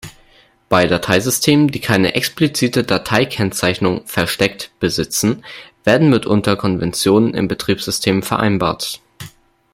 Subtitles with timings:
[0.67, 5.45] Bei Dateisystemen, die keine explizite Datei-Kennzeichnung „versteckt“ besitzen,
[5.83, 8.99] werden mitunter Konventionen im Betriebssystem vereinbart.